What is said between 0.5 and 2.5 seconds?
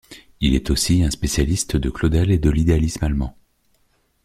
est aussi un spécialiste de Claudel et de